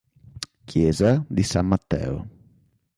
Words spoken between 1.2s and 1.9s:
di San